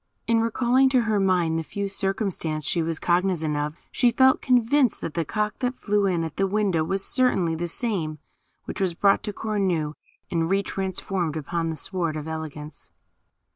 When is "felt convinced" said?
4.09-4.99